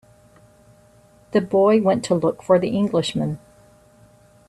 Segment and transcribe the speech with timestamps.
[1.29, 3.37] The boy went to look for the Englishman.